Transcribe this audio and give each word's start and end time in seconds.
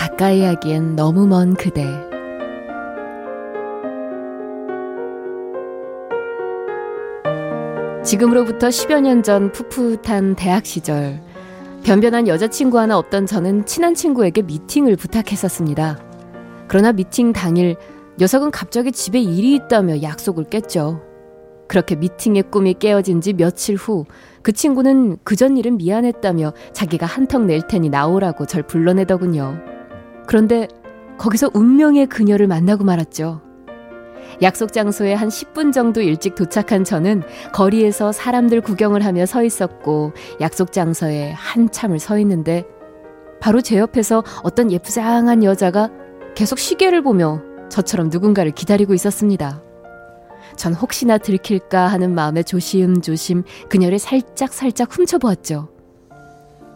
가까이 0.00 0.42
하기엔 0.42 0.96
너무 0.96 1.26
먼 1.26 1.52
그대 1.52 1.84
지금으로부터 8.02 8.68
10여 8.68 9.02
년 9.02 9.22
전 9.22 9.52
풋풋한 9.52 10.36
대학 10.36 10.64
시절 10.64 11.20
변변한 11.84 12.28
여자친구 12.28 12.78
하나 12.78 12.96
없던 12.96 13.26
저는 13.26 13.66
친한 13.66 13.94
친구에게 13.94 14.40
미팅을 14.40 14.96
부탁했었습니다. 14.96 15.98
그러나 16.66 16.92
미팅 16.92 17.34
당일 17.34 17.76
녀석은 18.18 18.52
갑자기 18.52 18.92
집에 18.92 19.20
일이 19.20 19.54
있다며 19.54 20.00
약속을 20.00 20.44
깼죠. 20.44 21.02
그렇게 21.68 21.94
미팅의 21.94 22.44
꿈이 22.50 22.72
깨어진 22.72 23.20
지 23.20 23.34
며칠 23.34 23.76
후 23.76 24.06
그 24.42 24.52
친구는 24.52 25.18
그전 25.22 25.58
일은 25.58 25.76
미안했다며 25.76 26.54
자기가 26.72 27.04
한턱 27.06 27.44
낼 27.44 27.60
테니 27.66 27.90
나오라고 27.90 28.46
절 28.46 28.62
불러내더군요. 28.62 29.69
그런데 30.30 30.68
거기서 31.18 31.50
운명의 31.54 32.06
그녀를 32.06 32.46
만나고 32.46 32.84
말았죠. 32.84 33.42
약속 34.42 34.72
장소에 34.72 35.12
한 35.12 35.28
10분 35.28 35.72
정도 35.72 36.00
일찍 36.00 36.36
도착한 36.36 36.84
저는 36.84 37.24
거리에서 37.52 38.12
사람들 38.12 38.60
구경을 38.60 39.04
하며 39.04 39.26
서 39.26 39.42
있었고 39.42 40.12
약속 40.40 40.70
장소에 40.70 41.32
한참을 41.32 41.98
서 41.98 42.16
있는데 42.20 42.64
바로 43.40 43.60
제 43.60 43.76
옆에서 43.76 44.22
어떤 44.44 44.70
예쁘장한 44.70 45.42
여자가 45.42 45.90
계속 46.36 46.60
시계를 46.60 47.02
보며 47.02 47.42
저처럼 47.68 48.08
누군가를 48.08 48.52
기다리고 48.52 48.94
있었습니다. 48.94 49.60
전 50.54 50.74
혹시나 50.74 51.18
들킬까 51.18 51.88
하는 51.88 52.14
마음에 52.14 52.44
조심조심 52.44 53.42
그녀를 53.68 53.98
살짝 53.98 54.52
살짝 54.52 54.96
훔쳐보았죠. 54.96 55.70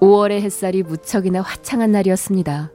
5월의 0.01 0.41
햇살이 0.41 0.83
무척이나 0.83 1.41
화창한 1.41 1.93
날이었습니다. 1.93 2.73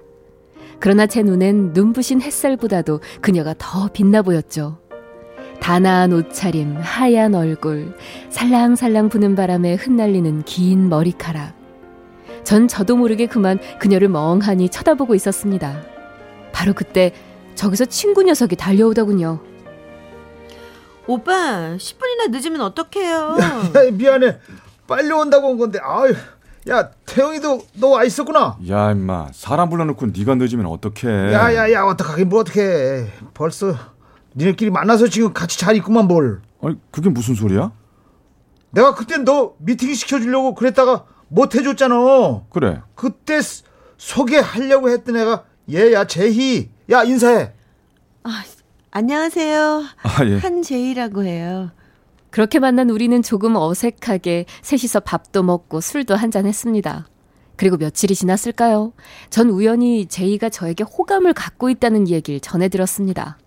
그러나 0.79 1.05
제 1.05 1.21
눈엔 1.23 1.73
눈부신 1.73 2.21
햇살보다도 2.21 3.01
그녀가 3.21 3.53
더 3.57 3.89
빛나 3.89 4.21
보였죠. 4.21 4.77
단아한 5.59 6.13
옷차림, 6.13 6.77
하얀 6.79 7.35
얼굴, 7.35 7.93
살랑살랑 8.29 9.09
부는 9.09 9.35
바람에 9.35 9.75
흩날리는 9.75 10.43
긴 10.43 10.89
머리카락. 10.89 11.53
전 12.43 12.67
저도 12.67 12.95
모르게 12.95 13.27
그만 13.27 13.59
그녀를 13.77 14.07
멍하니 14.07 14.69
쳐다보고 14.69 15.15
있었습니다. 15.15 15.81
바로 16.53 16.73
그때 16.73 17.13
저기서 17.55 17.85
친구 17.85 18.23
녀석이 18.23 18.55
달려오더군요. 18.55 19.39
오빠 21.07 21.75
10분이나 21.77 22.29
늦으면 22.29 22.61
어떡해요? 22.61 23.37
야, 23.41 23.85
야, 23.85 23.91
미안해. 23.91 24.37
빨리 24.87 25.11
온다고 25.11 25.49
온 25.49 25.57
건데. 25.57 25.79
아유. 25.83 26.13
야, 26.67 26.91
태영이도 27.05 27.61
너 27.75 27.87
와 27.89 28.03
있었구나. 28.03 28.57
야 28.69 28.91
임마 28.91 29.29
사람 29.31 29.69
불러놓고 29.69 30.07
네가 30.07 30.35
늦으면 30.35 30.65
어떡해 30.67 31.33
야야야, 31.33 31.83
어떡하긴 31.85 32.29
뭐 32.29 32.41
어떡해. 32.41 33.07
벌써 33.33 33.73
니네끼리 34.35 34.69
만나서 34.69 35.07
지금 35.07 35.33
같이 35.33 35.57
잘 35.57 35.75
있구만 35.77 36.07
뭘. 36.07 36.41
아니 36.61 36.75
그게 36.91 37.09
무슨 37.09 37.33
소리야? 37.35 37.71
내가 38.71 38.93
그땐 38.93 39.23
너 39.25 39.53
미팅 39.57 39.93
시켜주려고 39.93 40.53
그랬다가 40.53 41.05
못 41.29 41.55
해줬잖아. 41.55 42.41
그래 42.49 42.81
그때 42.95 43.41
스- 43.41 43.63
소개하려고 43.97 44.89
했던 44.89 45.15
애가 45.17 45.43
얘야 45.71 46.05
재희. 46.05 46.69
야 46.91 47.03
인사해. 47.03 47.53
아, 48.23 48.43
안녕하세요. 48.91 49.83
아 50.03 50.25
예. 50.25 50.37
한재희라고 50.39 51.23
해요. 51.23 51.71
그렇게 52.29 52.59
만난 52.59 52.89
우리는 52.89 53.21
조금 53.21 53.55
어색하게 53.55 54.45
셋이서 54.61 55.01
밥도 55.01 55.43
먹고 55.43 55.81
술도 55.81 56.15
한잔 56.15 56.45
했습니다. 56.45 57.07
그리고 57.55 57.75
며칠이 57.77 58.15
지났을까요? 58.15 58.93
전 59.29 59.49
우연히 59.49 60.05
제이가 60.05 60.49
저에게 60.49 60.83
호감을 60.83 61.33
갖고 61.33 61.69
있다는 61.69 62.07
얘기를 62.07 62.39
전해 62.39 62.69
들었습니다. 62.69 63.37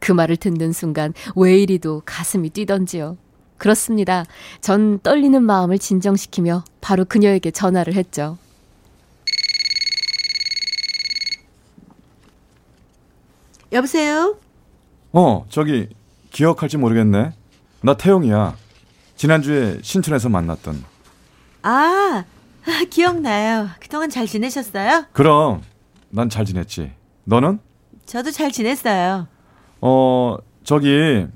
그 0.00 0.12
말을 0.12 0.36
듣는 0.36 0.72
순간 0.72 1.14
왜 1.34 1.56
이리도 1.58 2.02
가슴이 2.04 2.50
뛰던지요. 2.50 3.16
그렇습니다. 3.56 4.24
전 4.60 4.98
떨리는 4.98 5.42
마음을 5.42 5.78
진정시키며 5.78 6.64
바로 6.82 7.06
그녀에게 7.06 7.50
전화를 7.52 7.94
했죠. 7.94 8.36
여보세요? 13.72 14.36
어 15.12 15.46
저기 15.48 15.88
기억할지 16.30 16.76
모르겠네 16.76 17.32
나 17.84 17.92
태용이야 17.94 18.56
지난주에 19.14 19.78
신촌에서 19.82 20.30
만났던 20.30 20.82
아, 21.62 22.24
기억나요. 22.90 23.68
그동안 23.78 24.08
잘 24.08 24.26
지내셨어요? 24.26 25.04
그럼 25.12 25.60
난 26.08 26.30
잘 26.30 26.46
지냈지 26.46 26.92
너는? 27.24 27.58
저도 28.06 28.30
잘 28.30 28.50
지냈어요. 28.50 29.28
어 29.82 30.36
저기 30.62 31.26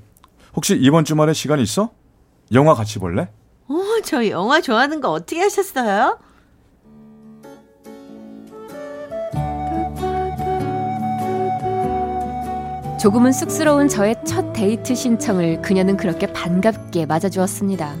혹시 0.55 0.75
이번 0.75 1.05
주말에 1.05 1.33
시간 1.33 1.59
있어? 1.59 1.91
영화 2.51 2.73
같이 2.73 2.97
볼래? 2.97 3.29
어, 3.67 3.75
저 4.03 4.27
영화 4.29 4.59
좋아하는 4.59 5.01
거 5.01 5.11
어떻게 5.11 5.41
하셨어요? 5.41 6.17
조금은 12.99 13.31
쑥스러운 13.31 13.87
저의 13.87 14.15
첫 14.25 14.51
데이트 14.51 14.93
신청을 14.93 15.61
그녀는 15.61 15.95
그렇게 15.95 16.27
반갑게 16.27 17.05
맞아주었습니다. 17.05 17.95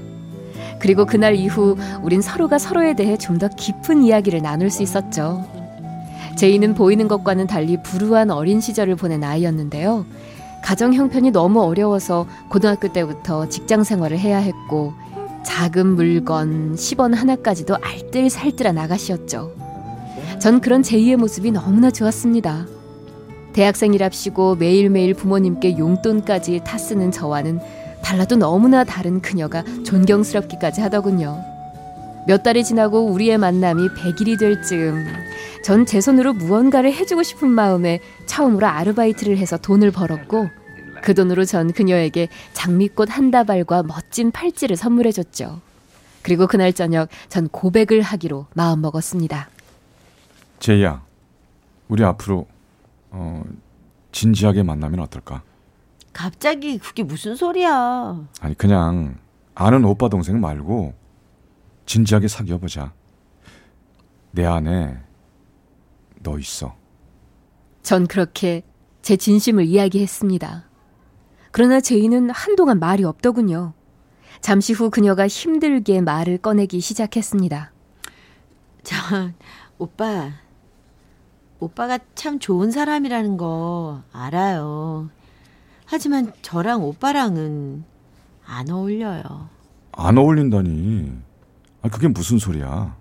그리고 0.79 1.05
그날 1.05 1.35
이후 1.35 1.77
우린 2.01 2.21
서로가 2.21 2.57
서로에 2.59 2.93
대해 2.95 3.17
좀 3.17 3.39
더 3.39 3.47
깊은 3.47 4.03
이야기를 4.03 4.41
나눌 4.41 4.69
수 4.69 4.83
있었죠. 4.83 5.45
제이는 6.35 6.73
보이는 6.73 7.07
것과는 7.07 7.47
달리 7.47 7.81
불우한 7.81 8.29
어린 8.31 8.59
시절을 8.59 8.97
보낸 8.97 9.23
아이였는데요. 9.23 10.05
가정 10.61 10.93
형편이 10.93 11.31
너무 11.31 11.61
어려워서 11.63 12.27
고등학교 12.49 12.91
때부터 12.91 13.47
직장 13.47 13.85
생활을 13.85 14.19
해야 14.19 14.37
했고 14.39 14.93
작은 15.45 15.95
물건 15.95 16.75
10원 16.75 17.15
하나까지도 17.15 17.77
알뜰살뜰한 17.81 18.77
아가씨였죠. 18.77 19.53
전 20.39 20.59
그런 20.59 20.83
제이의 20.83 21.15
모습이 21.15 21.51
너무나 21.51 21.89
좋았습니다. 21.89 22.65
대학생이랍시고 23.53 24.55
매일매일 24.55 25.13
부모님께 25.13 25.77
용돈까지 25.77 26.61
타 26.63 26.77
쓰는 26.77 27.11
저와는 27.11 27.59
달라도 28.01 28.35
너무나 28.35 28.83
다른 28.83 29.21
그녀가 29.21 29.63
존경스럽기까지 29.83 30.81
하더군요. 30.81 31.43
몇 32.27 32.43
달이 32.43 32.63
지나고 32.63 33.05
우리의 33.07 33.37
만남이 33.37 33.89
100일이 33.89 34.39
될 34.39 34.61
즈음 34.61 35.05
전 35.63 35.85
제 35.85 35.99
손으로 35.99 36.33
무언가를 36.33 36.93
해주고 36.93 37.23
싶은 37.23 37.49
마음에 37.49 37.99
처음으로 38.25 38.67
아르바이트를 38.67 39.37
해서 39.37 39.57
돈을 39.57 39.91
벌었고 39.91 40.49
그 41.01 41.13
돈으로 41.13 41.45
전 41.45 41.71
그녀에게 41.73 42.29
장미꽃 42.53 43.09
한 43.09 43.31
다발과 43.31 43.83
멋진 43.83 44.31
팔찌를 44.31 44.75
선물해줬죠. 44.75 45.61
그리고 46.21 46.47
그날 46.47 46.73
저녁 46.73 47.09
전 47.29 47.47
고백을 47.47 48.01
하기로 48.01 48.47
마음먹었습니다. 48.53 49.49
제이야 50.59 51.01
우리 51.87 52.03
앞으로 52.03 52.47
어 53.11 53.43
진지하게 54.11 54.63
만나면 54.63 54.99
어떨까? 55.01 55.43
갑자기 56.13 56.77
그게 56.77 57.03
무슨 57.03 57.35
소리야? 57.35 58.27
아니 58.41 58.55
그냥 58.55 59.17
아는 59.55 59.85
오빠 59.85 60.09
동생 60.09 60.39
말고 60.39 60.93
진지하게 61.85 62.27
사귀어 62.27 62.57
보자. 62.57 62.93
내 64.31 64.45
안에 64.45 64.97
너 66.21 66.37
있어. 66.37 66.75
전 67.81 68.07
그렇게 68.07 68.63
제 69.01 69.15
진심을 69.15 69.65
이야기했습니다. 69.65 70.65
그러나 71.51 71.81
제이는 71.81 72.29
한동안 72.29 72.79
말이 72.79 73.03
없더군요. 73.03 73.73
잠시 74.41 74.73
후 74.73 74.89
그녀가 74.89 75.27
힘들게 75.27 76.01
말을 76.01 76.37
꺼내기 76.37 76.79
시작했습니다. 76.79 77.71
저 78.83 78.95
오빠 79.77 80.31
오빠가 81.59 81.99
참 82.15 82.39
좋은 82.39 82.71
사람이라는 82.71 83.37
거 83.37 84.01
알아요. 84.13 85.09
하지만 85.85 86.31
저랑 86.41 86.83
오빠랑은 86.83 87.83
안 88.45 88.69
어울려요. 88.69 89.49
안 89.91 90.17
어울린다니. 90.17 91.11
아 91.81 91.89
그게 91.89 92.07
무슨 92.07 92.37
소리야? 92.37 92.95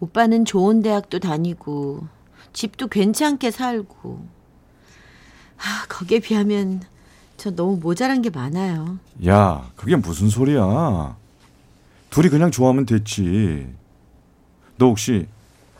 오빠는 0.00 0.44
좋은 0.44 0.82
대학도 0.82 1.20
다니고 1.20 2.06
집도 2.52 2.86
괜찮게 2.88 3.50
살고. 3.50 4.26
아, 5.58 5.86
거기에 5.88 6.18
비하면 6.18 6.82
저 7.38 7.50
너무 7.50 7.78
모자란 7.78 8.20
게 8.20 8.28
많아요. 8.30 8.98
야, 9.26 9.70
그게 9.74 9.96
무슨 9.96 10.28
소리야? 10.28 11.16
둘이 12.10 12.28
그냥 12.28 12.50
좋아하면 12.50 12.84
됐지. 12.84 13.74
너 14.76 14.86
혹시 14.86 15.26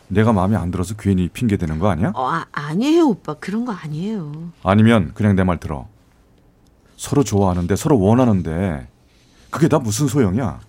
내가 0.09 0.31
마음에 0.33 0.55
안 0.55 0.71
들어서 0.71 0.95
괜히 0.95 1.27
핑계 1.27 1.57
대는 1.57 1.79
거 1.79 1.89
아니야? 1.89 2.11
어, 2.15 2.27
아, 2.29 2.45
아니에요, 2.51 3.07
오빠. 3.07 3.33
그런 3.35 3.65
거 3.65 3.71
아니에요. 3.73 4.51
아니면 4.63 5.11
그냥 5.13 5.35
내 5.35 5.43
말 5.43 5.57
들어. 5.59 5.87
서로 6.95 7.23
좋아하는데 7.23 7.75
서로 7.75 7.99
원하는데 7.99 8.87
그게 9.51 9.67
다 9.67 9.79
무슨 9.79 10.07
소용이야? 10.07 10.59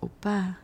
오빠. 0.00 0.54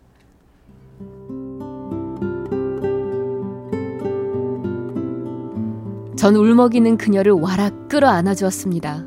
전 6.17 6.37
울먹이는 6.37 6.99
그녀를 6.99 7.33
와락 7.33 7.89
끌어안아 7.89 8.35
주었습니다. 8.35 9.05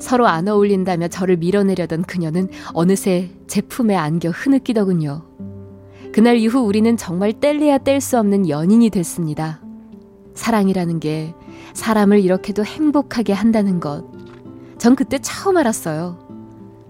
서로 0.00 0.26
안 0.26 0.48
어울린다며 0.48 1.08
저를 1.08 1.36
밀어내려던 1.36 2.02
그녀는 2.02 2.48
어느새 2.72 3.30
제 3.46 3.60
품에 3.60 3.94
안겨 3.94 4.30
흐느끼더군요. 4.30 5.22
그날 6.14 6.36
이후 6.36 6.60
우리는 6.60 6.96
정말 6.96 7.32
뗄래야 7.32 7.78
뗄 7.78 8.00
수 8.00 8.20
없는 8.20 8.48
연인이 8.48 8.88
됐습니다. 8.88 9.60
사랑이라는 10.36 11.00
게 11.00 11.34
사람을 11.72 12.20
이렇게도 12.20 12.64
행복하게 12.64 13.32
한다는 13.32 13.80
것. 13.80 14.04
전 14.78 14.94
그때 14.94 15.18
처음 15.18 15.56
알았어요. 15.56 16.16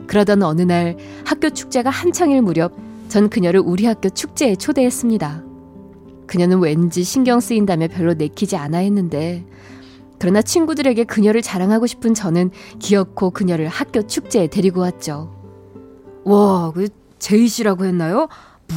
그러던 0.08 0.42
어느 0.42 0.60
날 0.60 0.98
학교 1.24 1.48
축제가 1.48 1.88
한창일 1.88 2.42
무렵 2.42 2.74
전 3.08 3.30
그녀를 3.30 3.62
우리 3.64 3.86
학교 3.86 4.10
축제에 4.10 4.56
초대했습니다. 4.56 5.42
그녀는 6.26 6.58
왠지 6.58 7.02
신경 7.02 7.40
쓰인다며 7.40 7.88
별로 7.88 8.12
내키지 8.12 8.58
않아 8.58 8.76
했는데 8.76 9.42
그러나 10.18 10.42
친구들에게 10.42 11.02
그녀를 11.04 11.40
자랑하고 11.40 11.86
싶은 11.86 12.12
저는 12.12 12.50
기어코 12.78 13.30
그녀를 13.30 13.68
학교 13.68 14.06
축제에 14.06 14.48
데리고 14.48 14.82
왔죠. 14.82 15.34
와, 16.24 16.70
그 16.72 16.88
제이 17.18 17.48
씨라고 17.48 17.86
했나요? 17.86 18.28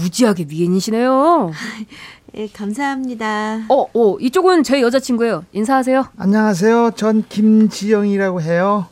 무지하게 0.01 0.45
미인이시네요. 0.45 1.51
예, 2.35 2.47
감사합니다. 2.47 3.65
어, 3.69 3.85
어, 3.93 4.17
이쪽은 4.19 4.63
제 4.63 4.81
여자친구예요. 4.81 5.45
인사하세요. 5.53 6.07
안녕하세요. 6.17 6.91
전 6.95 7.23
김지영이라고 7.27 8.41
해요. 8.41 8.87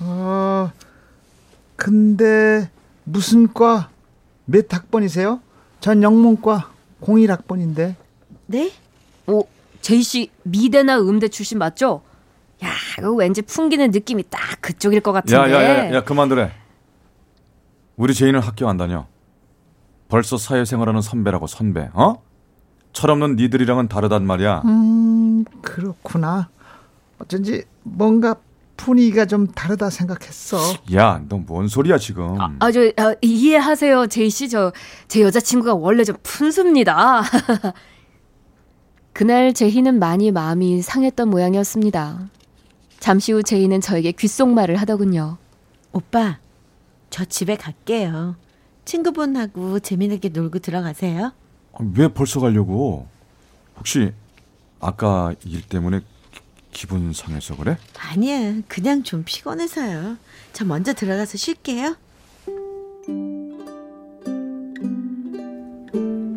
어, 0.00 0.70
근데 1.76 2.70
무슨 3.04 3.52
과? 3.52 3.90
몇 4.44 4.72
학번이세요? 4.72 5.40
전 5.80 6.02
영문과 6.02 6.70
01학번인데. 7.02 7.94
네? 8.46 8.72
어, 9.26 9.42
제이 9.80 10.02
씨 10.02 10.30
미대나 10.44 11.00
음대 11.00 11.28
출신 11.28 11.58
맞죠? 11.58 12.02
야, 12.64 12.70
이거 12.98 13.12
왠지 13.12 13.42
풍기는 13.42 13.90
느낌이 13.90 14.24
딱 14.30 14.40
그쪽일 14.60 15.00
것 15.00 15.12
같은데. 15.12 15.36
야, 15.36 15.50
야, 15.50 15.62
야, 15.62 15.94
야, 15.94 16.04
그만두래. 16.04 16.52
우리 17.96 18.14
제이는 18.14 18.40
학교 18.40 18.68
안 18.68 18.76
다녀. 18.76 19.06
벌써 20.08 20.36
사회생활하는 20.38 21.00
선배라고 21.02 21.46
선배, 21.46 21.88
어? 21.92 22.22
철없는 22.92 23.36
니들이랑은 23.36 23.88
다르단 23.88 24.26
말이야. 24.26 24.62
음, 24.64 25.44
그렇구나. 25.62 26.48
어쩐지 27.18 27.64
뭔가 27.82 28.36
분위기가 28.76 29.26
좀 29.26 29.46
다르다 29.48 29.90
생각했어. 29.90 30.56
야, 30.94 31.20
너 31.28 31.38
뭔 31.44 31.68
소리야 31.68 31.98
지금? 31.98 32.40
아, 32.40 32.54
아, 32.60 32.70
저 32.72 32.80
아, 32.96 33.14
이해하세요, 33.20 34.06
제이 34.06 34.30
씨. 34.30 34.48
저 34.48 34.72
제 35.08 35.20
여자친구가 35.22 35.74
원래 35.74 36.04
좀 36.04 36.16
푼수입니다. 36.22 37.22
그날 39.12 39.52
제희는 39.52 39.98
많이 39.98 40.30
마음이 40.30 40.80
상했던 40.80 41.28
모양이었습니다. 41.28 42.28
잠시 43.00 43.32
후 43.32 43.42
제희는 43.42 43.80
저에게 43.80 44.12
귓속말을 44.12 44.76
하더군요. 44.76 45.38
오빠, 45.92 46.38
저 47.10 47.24
집에 47.24 47.56
갈게요. 47.56 48.36
친구분하고 48.98 49.80
재미나게 49.80 50.30
놀고 50.30 50.60
들어가세요. 50.60 51.32
아, 51.74 51.78
왜 51.94 52.08
벌써 52.08 52.40
가려고? 52.40 53.06
혹시 53.76 54.12
아까 54.80 55.34
일 55.44 55.60
때문에 55.60 56.00
기- 56.00 56.40
기분 56.72 57.12
상해서 57.12 57.54
그래? 57.56 57.76
아니야, 57.98 58.54
그냥 58.66 59.02
좀 59.02 59.24
피곤해서요. 59.26 60.16
저 60.54 60.64
먼저 60.64 60.94
들어가서 60.94 61.36
쉴게요. 61.36 61.96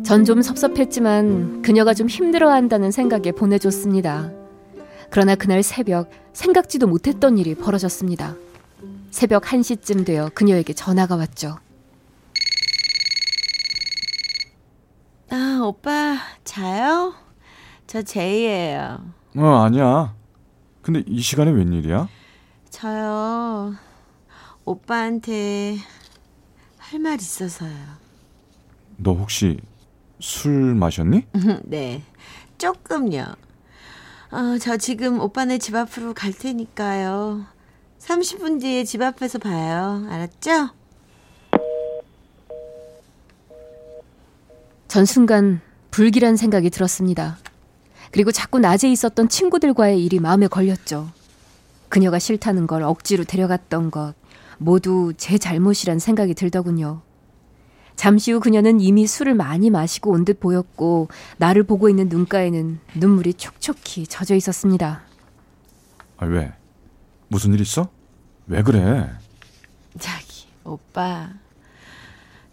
전 0.04 0.24
좀 0.26 0.42
섭섭했지만 0.42 1.62
그녀가 1.62 1.94
좀 1.94 2.06
힘들어한다는 2.06 2.90
생각에 2.90 3.32
보내줬습니다. 3.32 4.30
그러나 5.08 5.34
그날 5.36 5.62
새벽 5.62 6.10
생각지도 6.34 6.86
못했던 6.86 7.38
일이 7.38 7.54
벌어졌습니다. 7.54 8.36
새벽 9.10 9.44
1시쯤 9.44 10.04
되어 10.04 10.28
그녀에게 10.34 10.74
전화가 10.74 11.16
왔죠. 11.16 11.56
아, 15.32 15.60
오빠, 15.64 16.18
자요? 16.44 17.14
저 17.86 18.02
제이예요. 18.02 19.00
어, 19.36 19.46
아니야. 19.64 20.14
근데 20.82 21.02
이 21.06 21.20
시간에 21.22 21.50
웬일이야? 21.50 22.06
저요, 22.70 23.74
오빠한테 24.66 25.78
할 26.78 27.00
말 27.00 27.14
있어서요. 27.18 27.72
너 28.98 29.14
혹시 29.14 29.58
술 30.20 30.74
마셨니? 30.74 31.24
네, 31.64 32.02
조금요. 32.58 33.24
어, 34.32 34.58
저 34.60 34.76
지금 34.76 35.18
오빠네 35.20 35.56
집 35.58 35.74
앞으로 35.74 36.12
갈 36.12 36.32
테니까요. 36.34 37.46
30분 37.98 38.60
뒤에 38.60 38.84
집 38.84 39.00
앞에서 39.00 39.38
봐요. 39.38 40.06
알았죠? 40.10 40.70
전 44.92 45.06
순간 45.06 45.62
불길한 45.90 46.36
생각이 46.36 46.68
들었습니다. 46.68 47.38
그리고 48.10 48.30
자꾸 48.30 48.58
낮에 48.58 48.92
있었던 48.92 49.30
친구들과의 49.30 50.04
일이 50.04 50.20
마음에 50.20 50.48
걸렸죠. 50.48 51.10
그녀가 51.88 52.18
싫다는 52.18 52.66
걸 52.66 52.82
억지로 52.82 53.24
데려갔던 53.24 53.90
것 53.90 54.12
모두 54.58 55.14
제 55.16 55.38
잘못이란 55.38 55.98
생각이 55.98 56.34
들더군요. 56.34 57.00
잠시 57.96 58.32
후 58.32 58.40
그녀는 58.40 58.82
이미 58.82 59.06
술을 59.06 59.32
많이 59.32 59.70
마시고 59.70 60.10
온 60.10 60.26
듯 60.26 60.40
보였고 60.40 61.08
나를 61.38 61.62
보고 61.62 61.88
있는 61.88 62.10
눈가에는 62.10 62.78
눈물이 62.94 63.32
촉촉히 63.32 64.06
젖어 64.06 64.34
있었습니다. 64.34 65.04
아, 66.18 66.26
왜? 66.26 66.52
무슨 67.28 67.54
일 67.54 67.62
있어? 67.62 67.88
왜 68.46 68.62
그래? 68.62 69.08
자기, 69.98 70.48
오빠. 70.64 71.30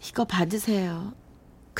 이거 0.08 0.24
받으세요. 0.24 1.12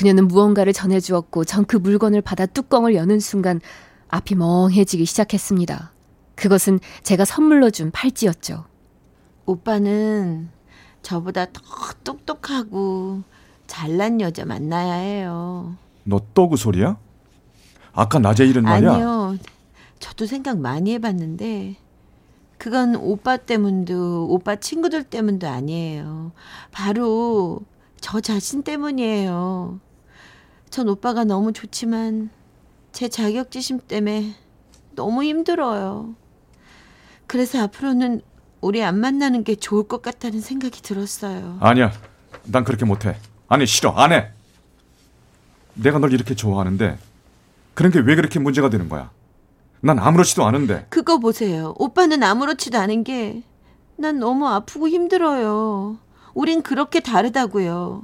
그녀는 0.00 0.28
무언가를 0.28 0.73
전해주었고 0.73 1.45
전 1.45 1.66
그 1.66 1.76
물건을 1.76 2.23
받아 2.23 2.47
뚜껑을 2.47 2.95
여는 2.95 3.21
순간 3.21 3.61
앞이 4.09 4.35
멍해지기 4.35 5.04
시작했습니다. 5.04 5.92
그것은 6.37 6.80
제가 7.02 7.26
선물로 7.26 7.71
준 7.71 7.90
팔찌였죠. 7.90 8.64
오빠는 9.45 10.49
저보다 11.02 11.45
더 11.52 11.61
똑똑하고 12.02 13.23
잘난 13.66 14.23
여자 14.23 14.47
만나야 14.47 14.95
해요. 14.95 15.76
너 16.04 16.23
또그 16.33 16.57
소리야? 16.57 16.97
아까 17.92 18.19
낮에 18.19 18.47
일은 18.47 18.62
말이야. 18.62 18.92
아니요. 18.95 19.37
저도 19.99 20.25
생각 20.25 20.59
많이 20.59 20.95
해봤는데 20.95 21.76
그건 22.57 22.97
오빠 22.97 23.37
때문도 23.37 24.28
오빠 24.30 24.57
친구들 24.57 25.04
때문도 25.04 25.47
아니에요. 25.47 26.33
바로 26.73 27.61
저 28.00 28.19
자신 28.21 28.62
때문이에요. 28.62 29.78
전 30.70 30.88
오빠가 30.88 31.24
너무 31.24 31.52
좋지만 31.52 32.30
제 32.92 33.08
자격지심 33.08 33.80
때문에 33.88 34.34
너무 34.94 35.22
힘들어요. 35.24 36.14
그래서 37.26 37.62
앞으로는 37.62 38.22
우리 38.60 38.82
안 38.82 38.98
만나는 38.98 39.44
게 39.44 39.54
좋을 39.54 39.84
것 39.88 40.02
같다는 40.02 40.40
생각이 40.40 40.82
들었어요. 40.82 41.58
아니야. 41.60 41.92
난 42.44 42.64
그렇게 42.64 42.84
못해. 42.84 43.16
아니 43.48 43.66
싫어. 43.66 43.90
안 43.92 44.12
해. 44.12 44.30
내가 45.74 45.98
널 45.98 46.12
이렇게 46.12 46.34
좋아하는데 46.34 46.98
그런 47.74 47.92
게 47.92 48.00
왜 48.00 48.14
그렇게 48.16 48.38
문제가 48.38 48.68
되는 48.70 48.88
거야? 48.88 49.10
난 49.80 49.98
아무렇지도 49.98 50.44
않은데. 50.44 50.86
그거 50.90 51.18
보세요. 51.18 51.74
오빠는 51.78 52.22
아무렇지도 52.22 52.78
않은 52.78 53.04
게 53.04 53.42
난 53.96 54.18
너무 54.18 54.48
아프고 54.48 54.88
힘들어요. 54.88 55.98
우린 56.32 56.62
그렇게 56.62 57.00
다르다고요. 57.00 58.02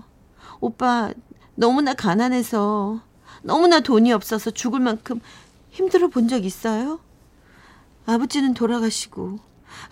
오빠 0.60 1.10
너무나 1.56 1.94
가난해서 1.94 3.00
너무나 3.42 3.80
돈이 3.80 4.12
없어서 4.12 4.50
죽을 4.50 4.80
만큼 4.80 5.20
힘들어 5.70 6.08
본 6.08 6.28
적 6.28 6.44
있어요? 6.44 7.00
아버지는 8.06 8.54
돌아가시고 8.54 9.38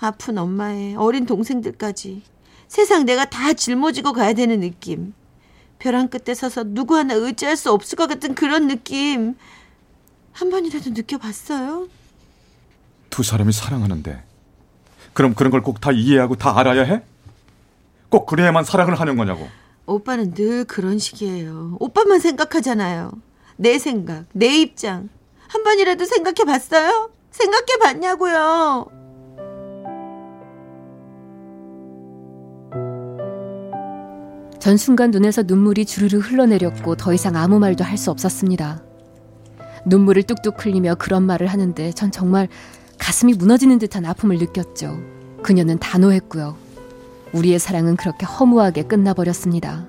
아픈 0.00 0.38
엄마에 0.38 0.94
어린 0.94 1.26
동생들까지 1.26 2.22
세상 2.68 3.04
내가 3.04 3.24
다 3.26 3.52
짊어지고 3.52 4.12
가야 4.12 4.32
되는 4.32 4.60
느낌. 4.60 5.14
벼랑 5.78 6.08
끝에 6.08 6.34
서서 6.34 6.64
누구 6.64 6.96
하나 6.96 7.14
의지할 7.14 7.56
수 7.56 7.70
없을 7.72 7.96
것 7.96 8.06
같은 8.08 8.34
그런 8.34 8.68
느낌 8.68 9.36
한 10.32 10.50
번이라도 10.50 10.90
느껴봤어요? 10.90 11.88
두 13.10 13.22
사람이 13.22 13.52
사랑하는데 13.52 14.22
그럼 15.12 15.34
그런 15.34 15.50
걸 15.50 15.62
꼭 15.62 15.80
다 15.80 15.92
이해하고 15.92 16.36
다 16.36 16.58
알아야 16.58 16.82
해? 16.84 17.02
꼭 18.08 18.26
그래야만 18.26 18.64
사랑을 18.64 18.98
하는 18.98 19.16
거냐고. 19.16 19.48
오빠는 19.86 20.34
늘 20.34 20.64
그런 20.64 20.98
식이에요. 20.98 21.76
오빠만 21.80 22.20
생각하잖아요. 22.20 23.12
내 23.56 23.78
생각, 23.78 24.24
내 24.32 24.46
입장. 24.56 25.08
한 25.48 25.62
번이라도 25.62 26.04
생각해 26.04 26.44
봤어요? 26.46 27.10
생각해 27.30 27.76
봤냐고요. 27.82 28.86
전 34.58 34.78
순간 34.78 35.10
눈에서 35.10 35.42
눈물이 35.42 35.84
주르르 35.84 36.18
흘러내렸고 36.18 36.96
더 36.96 37.12
이상 37.12 37.36
아무 37.36 37.58
말도 37.58 37.84
할 37.84 37.98
수 37.98 38.10
없었습니다. 38.10 38.82
눈물을 39.86 40.22
뚝뚝 40.22 40.64
흘리며 40.64 40.94
그런 40.94 41.24
말을 41.24 41.46
하는데 41.48 41.92
전 41.92 42.10
정말 42.10 42.48
가슴이 42.98 43.34
무너지는 43.34 43.78
듯한 43.78 44.06
아픔을 44.06 44.38
느꼈죠. 44.38 44.98
그녀는 45.42 45.78
단호했고요. 45.78 46.56
우리의 47.34 47.58
사랑은 47.58 47.96
그렇게 47.96 48.24
허무하게 48.26 48.84
끝나버렸습니다. 48.84 49.86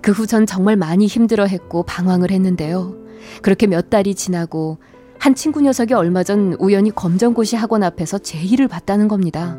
그 0.00 0.12
후 0.12 0.26
전 0.26 0.46
정말 0.46 0.76
많이 0.76 1.06
힘들어 1.06 1.44
했고 1.46 1.82
방황을 1.82 2.30
했는데요. 2.30 2.94
그렇게 3.42 3.66
몇 3.66 3.90
달이 3.90 4.14
지나고 4.14 4.78
한 5.18 5.34
친구 5.34 5.60
녀석이 5.60 5.94
얼마 5.94 6.22
전 6.22 6.54
우연히 6.60 6.90
검정고시 6.94 7.56
학원 7.56 7.82
앞에서 7.82 8.18
제의를 8.18 8.68
받다는 8.68 9.08
겁니다. 9.08 9.58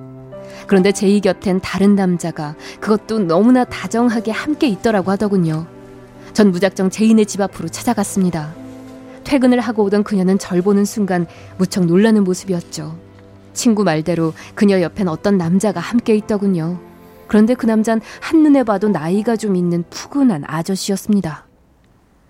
그런데 0.67 0.91
제이 0.91 1.19
곁엔 1.19 1.59
다른 1.61 1.95
남자가 1.95 2.55
그것도 2.79 3.19
너무나 3.19 3.65
다정하게 3.65 4.31
함께 4.31 4.67
있더라고 4.67 5.11
하더군요. 5.11 5.67
전 6.33 6.51
무작정 6.51 6.89
제인의 6.89 7.25
집 7.25 7.41
앞으로 7.41 7.67
찾아갔습니다. 7.67 8.53
퇴근을 9.25 9.59
하고 9.59 9.83
오던 9.83 10.03
그녀는 10.03 10.39
절 10.39 10.61
보는 10.61 10.85
순간 10.85 11.27
무척 11.57 11.85
놀라는 11.85 12.23
모습이었죠. 12.23 12.97
친구 13.53 13.83
말대로 13.83 14.33
그녀 14.55 14.81
옆엔 14.81 15.07
어떤 15.09 15.37
남자가 15.37 15.81
함께 15.81 16.15
있더군요. 16.15 16.79
그런데 17.29 17.53
그 17.53 17.67
남잔 17.67 18.01
한눈에 18.21 18.63
봐도 18.63 18.89
나이가 18.89 19.37
좀 19.37 19.55
있는 19.55 19.85
푸근한 19.89 20.43
아저씨였습니다. 20.47 21.45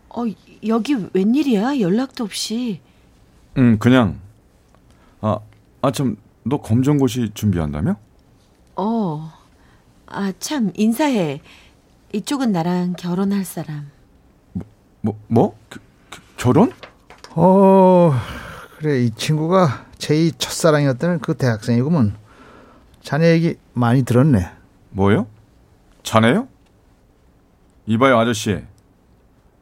어, 0.10 0.24
여기 0.68 0.96
웬일이야? 1.14 1.80
연락도 1.80 2.26
없이. 2.26 2.82
응, 3.58 3.78
그냥 3.80 4.20
아, 5.22 5.40
아 5.82 5.92
참, 5.92 6.18
너 6.44 6.62
검정고시 6.62 7.32
준비한다며? 7.34 7.96
어. 8.76 9.32
아, 10.06 10.34
참, 10.40 10.72
인사해. 10.76 11.42
이쪽은 12.12 12.52
나랑 12.52 12.96
결혼할 12.98 13.46
사람. 13.46 13.90
뭐, 15.02 15.18
뭐? 15.28 15.56
그, 15.70 15.80
그, 16.10 16.20
결혼? 16.36 16.74
어, 17.36 18.12
그래 18.78 19.04
이 19.04 19.12
친구가 19.12 19.86
제2 19.98 20.40
첫사랑이었던 20.40 21.20
그 21.20 21.38
대학생이구먼. 21.38 22.16
자네 23.02 23.32
얘기 23.32 23.56
많이 23.74 24.04
들었네. 24.04 24.59
뭐요? 24.92 25.28
자네요? 26.04 26.48
이봐요, 27.86 28.18
아저씨. 28.20 28.60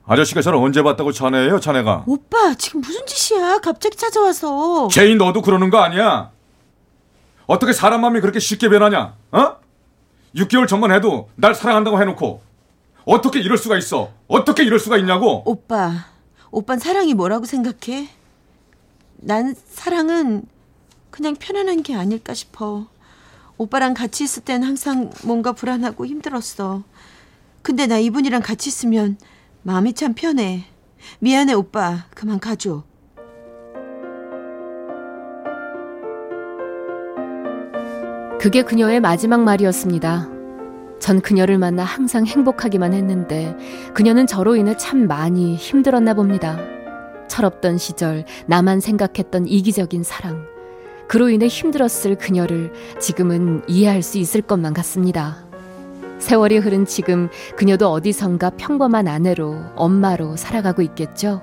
아저씨가 0.05 0.41
저를 0.41 0.57
언제 0.59 0.81
봤다고 0.83 1.11
자네예요, 1.11 1.59
자네가? 1.59 2.03
오빠, 2.07 2.53
지금 2.55 2.81
무슨 2.81 3.05
짓이야? 3.05 3.59
갑자기 3.59 3.97
찾아와서. 3.97 4.87
제인 4.89 5.17
너도 5.17 5.41
그러는 5.41 5.69
거 5.69 5.79
아니야? 5.79 6.31
어떻게 7.45 7.73
사람 7.73 8.01
마음이 8.01 8.21
그렇게 8.21 8.39
쉽게 8.39 8.69
변하냐? 8.69 9.15
어? 9.31 9.55
6개월 10.35 10.67
전만 10.67 10.91
해도 10.91 11.29
날 11.35 11.55
사랑한다고 11.55 11.99
해놓고 12.01 12.41
어떻게 13.05 13.39
이럴 13.39 13.57
수가 13.57 13.77
있어? 13.77 14.11
어떻게 14.27 14.63
이럴 14.63 14.79
수가 14.79 14.97
있냐고? 14.97 15.43
오빠, 15.49 15.91
오빤 16.51 16.79
사랑이 16.79 17.13
뭐라고 17.13 17.45
생각해? 17.45 18.09
난 19.17 19.55
사랑은 19.69 20.43
그냥 21.09 21.35
편안한 21.35 21.83
게 21.83 21.95
아닐까 21.95 22.33
싶어. 22.33 22.87
오빠랑 23.57 23.93
같이 23.93 24.23
있을 24.23 24.43
땐 24.43 24.63
항상 24.63 25.09
뭔가 25.23 25.51
불안하고 25.53 26.05
힘들었어. 26.05 26.83
근데 27.61 27.87
나 27.87 27.97
이분이랑 27.97 28.41
같이 28.41 28.69
있으면 28.69 29.17
마음이 29.63 29.93
참 29.93 30.13
편해. 30.13 30.65
미안해, 31.19 31.53
오빠. 31.53 32.05
그만 32.13 32.39
가줘. 32.39 32.83
그게 38.39 38.61
그녀의 38.61 38.99
마지막 38.99 39.41
말이었습니다. 39.41 40.29
전 40.99 41.21
그녀를 41.21 41.57
만나 41.57 41.83
항상 41.83 42.25
행복하기만 42.25 42.93
했는데 42.93 43.55
그녀는 43.93 44.27
저로 44.27 44.55
인해 44.55 44.77
참 44.77 45.07
많이 45.07 45.55
힘들었나 45.55 46.13
봅니다. 46.13 46.57
철없던 47.27 47.77
시절 47.77 48.25
나만 48.45 48.79
생각했던 48.79 49.47
이기적인 49.47 50.03
사랑. 50.03 50.56
그로 51.07 51.29
인해 51.29 51.47
힘들었을 51.47 52.15
그녀를 52.17 52.73
지금은 52.99 53.63
이해할 53.67 54.01
수 54.01 54.17
있을 54.17 54.41
것만 54.41 54.73
같습니다. 54.73 55.45
세월이 56.19 56.57
흐른 56.57 56.85
지금 56.85 57.29
그녀도 57.55 57.89
어디선가 57.91 58.51
평범한 58.51 59.07
아내로 59.07 59.55
엄마로 59.75 60.35
살아가고 60.35 60.81
있겠죠. 60.81 61.41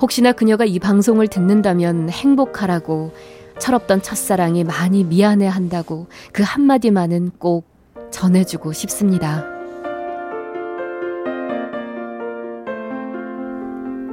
혹시나 0.00 0.32
그녀가 0.32 0.64
이 0.64 0.78
방송을 0.78 1.28
듣는다면 1.28 2.08
행복하라고 2.10 3.12
철없던 3.58 4.02
첫사랑이 4.02 4.64
많이 4.64 5.04
미안해 5.04 5.46
한다고 5.46 6.06
그 6.32 6.42
한마디만은 6.42 7.32
꼭 7.38 7.66
전해주고 8.10 8.72
싶습니다. 8.72 9.51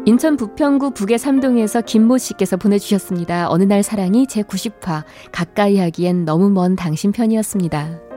인천 0.09 0.37
부평구 0.37 0.95
북의 0.95 1.19
삼동에서 1.19 1.81
김모 1.81 2.17
씨께서 2.17 2.57
보내주셨습니다. 2.57 3.47
어느 3.47 3.61
날 3.61 3.83
사랑이 3.83 4.25
제 4.25 4.41
90화 4.41 5.03
가까이 5.31 5.77
하기엔 5.77 6.25
너무 6.25 6.49
먼 6.49 6.75
당신 6.75 7.11
편이었습니다. 7.11 8.08